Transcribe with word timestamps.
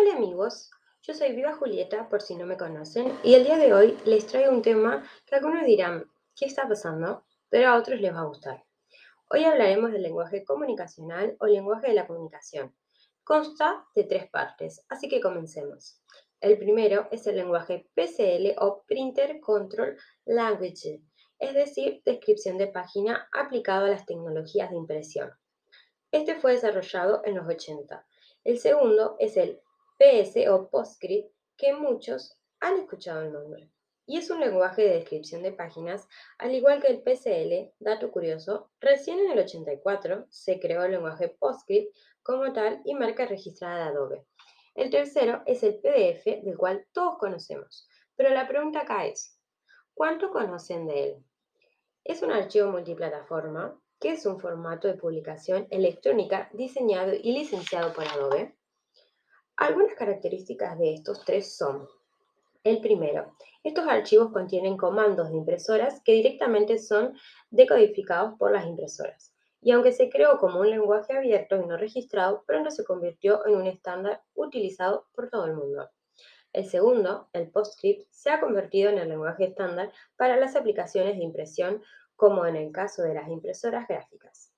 Hola 0.00 0.14
amigos, 0.14 0.70
yo 1.02 1.12
soy 1.12 1.34
Viva 1.34 1.56
Julieta 1.56 2.08
por 2.08 2.22
si 2.22 2.36
no 2.36 2.46
me 2.46 2.56
conocen 2.56 3.18
y 3.24 3.34
el 3.34 3.42
día 3.42 3.56
de 3.56 3.74
hoy 3.74 3.98
les 4.04 4.28
traigo 4.28 4.52
un 4.52 4.62
tema 4.62 5.02
que 5.26 5.34
algunos 5.34 5.64
dirán, 5.64 6.04
¿qué 6.36 6.44
está 6.44 6.68
pasando? 6.68 7.24
Pero 7.48 7.70
a 7.70 7.76
otros 7.76 8.00
les 8.00 8.14
va 8.14 8.20
a 8.20 8.26
gustar. 8.26 8.64
Hoy 9.28 9.42
hablaremos 9.42 9.90
del 9.90 10.02
lenguaje 10.02 10.44
comunicacional 10.44 11.36
o 11.40 11.46
lenguaje 11.46 11.88
de 11.88 11.94
la 11.94 12.06
comunicación. 12.06 12.76
Consta 13.24 13.86
de 13.96 14.04
tres 14.04 14.30
partes, 14.30 14.84
así 14.88 15.08
que 15.08 15.20
comencemos. 15.20 16.00
El 16.40 16.58
primero 16.58 17.08
es 17.10 17.26
el 17.26 17.34
lenguaje 17.34 17.90
PCL 17.96 18.54
o 18.58 18.84
Printer 18.86 19.40
Control 19.40 19.96
Language, 20.26 21.02
es 21.40 21.54
decir, 21.54 22.02
descripción 22.04 22.56
de 22.56 22.68
página 22.68 23.28
aplicado 23.32 23.86
a 23.86 23.90
las 23.90 24.06
tecnologías 24.06 24.70
de 24.70 24.76
impresión. 24.76 25.32
Este 26.12 26.36
fue 26.36 26.52
desarrollado 26.52 27.20
en 27.24 27.34
los 27.34 27.48
80. 27.48 28.06
El 28.44 28.60
segundo 28.60 29.16
es 29.18 29.36
el 29.36 29.60
PS 29.98 30.48
o 30.48 30.70
PostScript, 30.70 31.32
que 31.56 31.72
muchos 31.74 32.40
han 32.60 32.78
escuchado 32.78 33.22
el 33.22 33.32
nombre. 33.32 33.70
Y 34.06 34.16
es 34.16 34.30
un 34.30 34.40
lenguaje 34.40 34.82
de 34.82 34.94
descripción 34.94 35.42
de 35.42 35.52
páginas, 35.52 36.08
al 36.38 36.54
igual 36.54 36.80
que 36.80 36.88
el 36.88 37.02
PCL, 37.02 37.74
dato 37.78 38.10
curioso, 38.10 38.70
recién 38.80 39.18
en 39.18 39.32
el 39.32 39.40
84 39.40 40.26
se 40.30 40.58
creó 40.58 40.84
el 40.84 40.92
lenguaje 40.92 41.28
PostScript 41.28 41.94
como 42.22 42.52
tal 42.52 42.80
y 42.84 42.94
marca 42.94 43.26
registrada 43.26 43.76
de 43.76 43.90
Adobe. 43.90 44.26
El 44.74 44.90
tercero 44.90 45.42
es 45.44 45.62
el 45.62 45.80
PDF, 45.80 46.42
del 46.42 46.56
cual 46.56 46.86
todos 46.92 47.18
conocemos, 47.18 47.88
pero 48.16 48.30
la 48.30 48.48
pregunta 48.48 48.80
acá 48.80 49.06
es, 49.06 49.38
¿cuánto 49.92 50.30
conocen 50.30 50.86
de 50.86 51.04
él? 51.04 51.24
Es 52.04 52.22
un 52.22 52.30
archivo 52.30 52.70
multiplataforma 52.70 53.78
que 54.00 54.12
es 54.12 54.24
un 54.26 54.38
formato 54.38 54.88
de 54.88 54.94
publicación 54.94 55.66
electrónica 55.70 56.48
diseñado 56.52 57.12
y 57.14 57.32
licenciado 57.32 57.92
por 57.92 58.06
Adobe. 58.06 58.57
Algunas 59.58 59.94
características 59.96 60.78
de 60.78 60.94
estos 60.94 61.24
tres 61.24 61.56
son, 61.56 61.88
el 62.62 62.80
primero, 62.80 63.34
estos 63.64 63.88
archivos 63.88 64.30
contienen 64.32 64.76
comandos 64.76 65.30
de 65.30 65.36
impresoras 65.36 66.00
que 66.04 66.12
directamente 66.12 66.78
son 66.78 67.18
decodificados 67.50 68.38
por 68.38 68.52
las 68.52 68.64
impresoras. 68.66 69.34
Y 69.60 69.72
aunque 69.72 69.90
se 69.90 70.10
creó 70.10 70.38
como 70.38 70.60
un 70.60 70.70
lenguaje 70.70 71.16
abierto 71.16 71.56
y 71.56 71.66
no 71.66 71.76
registrado, 71.76 72.44
pronto 72.46 72.70
se 72.70 72.84
convirtió 72.84 73.44
en 73.48 73.56
un 73.56 73.66
estándar 73.66 74.22
utilizado 74.34 75.08
por 75.12 75.28
todo 75.28 75.46
el 75.46 75.54
mundo. 75.54 75.90
El 76.52 76.64
segundo, 76.64 77.28
el 77.32 77.50
PostScript, 77.50 78.06
se 78.12 78.30
ha 78.30 78.38
convertido 78.38 78.90
en 78.90 78.98
el 78.98 79.08
lenguaje 79.08 79.46
estándar 79.46 79.90
para 80.16 80.36
las 80.36 80.54
aplicaciones 80.54 81.16
de 81.16 81.24
impresión 81.24 81.82
como 82.14 82.46
en 82.46 82.54
el 82.54 82.70
caso 82.70 83.02
de 83.02 83.14
las 83.14 83.28
impresoras 83.28 83.88
gráficas. 83.88 84.52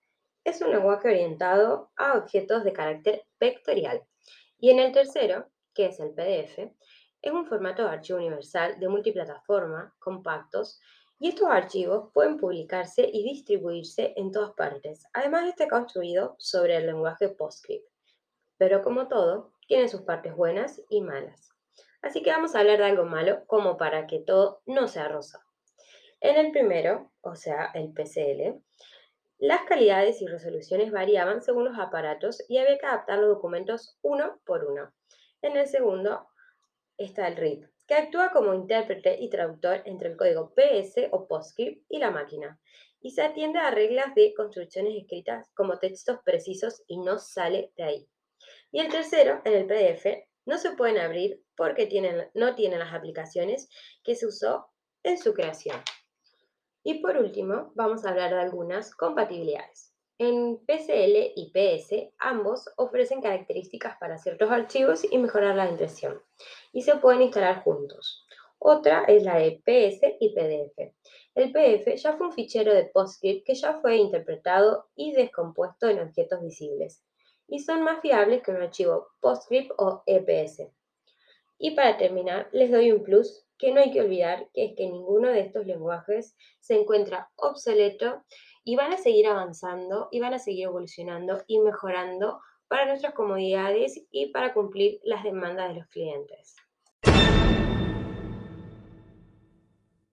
Es 0.45 0.61
un 0.61 0.71
lenguaje 0.71 1.09
orientado 1.09 1.91
a 1.97 2.19
objetos 2.19 2.65
de 2.65 2.75
carácter 2.75 3.25
vectorial. 3.41 4.03
Y 4.61 4.71
en 4.71 4.79
el 4.79 4.93
tercero, 4.93 5.49
que 5.75 5.87
es 5.87 5.99
el 6.01 6.11
PDF, 6.11 6.71
es 7.23 7.33
un 7.33 7.47
formato 7.47 7.83
de 7.83 7.91
archivo 7.91 8.19
universal 8.19 8.79
de 8.79 8.89
multiplataforma, 8.89 9.95
compactos, 9.99 10.81
y 11.19 11.29
estos 11.29 11.49
archivos 11.49 12.11
pueden 12.15 12.39
publicarse 12.39 13.09
y 13.11 13.23
distribuirse 13.23 14.15
en 14.17 14.33
todas 14.33 14.53
partes. 14.53 15.05
Además, 15.13 15.47
está 15.49 15.69
construido 15.69 16.35
sobre 16.39 16.77
el 16.77 16.87
lenguaje 16.87 17.29
PostScript. 17.29 17.87
Pero 18.57 18.83
como 18.83 19.09
todo, 19.09 19.53
tiene 19.67 19.89
sus 19.89 20.03
partes 20.03 20.35
buenas 20.35 20.81
y 20.89 21.03
malas. 21.03 21.51
Así 22.03 22.23
que 22.23 22.31
vamos 22.31 22.55
a 22.55 22.61
hablar 22.61 22.79
de 22.79 22.85
algo 22.85 23.05
malo 23.05 23.45
como 23.47 23.77
para 23.77 24.07
que 24.07 24.19
todo 24.21 24.63
no 24.65 24.89
sea 24.89 25.09
rosa. 25.09 25.45
En 26.21 26.37
el 26.37 26.53
primero, 26.53 27.11
o 27.21 27.35
sea, 27.35 27.71
el 27.75 27.93
PCL, 27.93 28.63
las 29.41 29.63
calidades 29.63 30.21
y 30.21 30.27
resoluciones 30.27 30.93
variaban 30.93 31.41
según 31.41 31.65
los 31.65 31.79
aparatos 31.79 32.45
y 32.47 32.59
había 32.59 32.77
que 32.77 32.85
adaptar 32.85 33.19
los 33.21 33.31
documentos 33.31 33.97
uno 34.03 34.39
por 34.45 34.67
uno. 34.67 34.93
En 35.41 35.57
el 35.57 35.67
segundo 35.67 36.29
está 36.99 37.27
el 37.27 37.37
RIP, 37.37 37.65
que 37.89 37.95
actúa 37.95 38.33
como 38.33 38.53
intérprete 38.53 39.17
y 39.19 39.31
traductor 39.31 39.81
entre 39.87 40.11
el 40.11 40.19
código 40.19 40.53
PS 40.55 41.09
o 41.11 41.27
PostScript 41.27 41.87
y 41.89 41.99
la 41.99 42.11
máquina, 42.11 42.61
y 43.01 43.13
se 43.13 43.23
atiende 43.23 43.59
a 43.61 43.71
reglas 43.71 44.15
de 44.15 44.35
construcciones 44.35 44.95
escritas 44.95 45.51
como 45.55 45.79
textos 45.79 46.19
precisos 46.23 46.83
y 46.87 46.99
no 46.99 47.19
sale 47.19 47.73
de 47.79 47.83
ahí. 47.83 48.09
Y 48.71 48.81
el 48.81 48.89
tercero, 48.91 49.41
en 49.47 49.55
el 49.55 49.67
PDF, 49.67 50.05
no 50.45 50.59
se 50.59 50.73
pueden 50.73 50.99
abrir 50.99 51.43
porque 51.57 51.89
no 52.35 52.55
tienen 52.55 52.79
las 52.79 52.93
aplicaciones 52.93 53.71
que 54.05 54.15
se 54.15 54.27
usó 54.27 54.67
en 55.03 55.17
su 55.17 55.33
creación. 55.33 55.83
Y 56.83 57.01
por 57.01 57.17
último, 57.19 57.73
vamos 57.75 58.05
a 58.05 58.11
hablar 58.11 58.31
de 58.31 58.41
algunas 58.41 58.95
compatibilidades. 58.95 59.95
En 60.19 60.59
PCL 60.67 61.33
y 61.35 61.51
PS, 61.53 62.13
ambos 62.19 62.69
ofrecen 62.77 63.23
características 63.23 63.97
para 63.99 64.19
ciertos 64.19 64.51
archivos 64.51 65.03
y 65.11 65.17
mejorar 65.19 65.57
la 65.57 65.69
impresión, 65.69 66.21
y 66.73 66.83
se 66.83 66.97
pueden 66.97 67.23
instalar 67.23 67.63
juntos. 67.63 68.27
Otra 68.59 69.05
es 69.05 69.23
la 69.23 69.39
de 69.39 69.63
PS 69.65 70.17
y 70.21 70.35
PDF. 70.35 70.95
El 71.35 71.53
PDF 71.53 71.95
ya 71.97 72.19
fue 72.19 72.27
un 72.27 72.33
fichero 72.35 72.75
de 72.75 72.85
PostScript 72.85 73.47
que 73.47 73.55
ya 73.55 73.81
fue 73.81 73.97
interpretado 73.97 74.91
y 74.95 75.13
descompuesto 75.13 75.89
en 75.89 76.01
objetos 76.01 76.43
visibles, 76.43 77.03
y 77.49 77.61
son 77.61 77.83
más 77.83 78.01
fiables 78.01 78.43
que 78.43 78.51
un 78.51 78.63
archivo 78.63 79.09
PostScript 79.21 79.73
o 79.79 80.03
EPS. 80.07 80.71
Y 81.63 81.73
para 81.73 81.99
terminar, 81.99 82.49
les 82.53 82.71
doy 82.71 82.91
un 82.91 83.03
plus 83.03 83.45
que 83.59 83.71
no 83.71 83.81
hay 83.81 83.91
que 83.91 84.01
olvidar, 84.01 84.49
que 84.55 84.65
es 84.65 84.73
que 84.75 84.87
ninguno 84.87 85.29
de 85.29 85.41
estos 85.41 85.67
lenguajes 85.67 86.35
se 86.59 86.81
encuentra 86.81 87.31
obsoleto 87.37 88.25
y 88.65 88.77
van 88.77 88.95
a 88.95 88.97
seguir 88.97 89.27
avanzando 89.27 90.09
y 90.11 90.21
van 90.21 90.33
a 90.33 90.39
seguir 90.39 90.65
evolucionando 90.65 91.43
y 91.47 91.59
mejorando 91.59 92.41
para 92.67 92.87
nuestras 92.87 93.13
comodidades 93.13 94.03
y 94.11 94.33
para 94.33 94.55
cumplir 94.55 95.01
las 95.03 95.23
demandas 95.23 95.69
de 95.69 95.81
los 95.81 95.87
clientes. 95.89 96.57